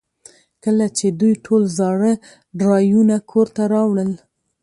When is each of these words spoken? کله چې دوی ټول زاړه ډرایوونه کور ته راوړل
کله 0.63 0.85
چې 0.97 1.05
دوی 1.19 1.33
ټول 1.45 1.61
زاړه 1.77 2.13
ډرایوونه 2.59 3.15
کور 3.31 3.47
ته 3.55 3.63
راوړل 3.73 4.11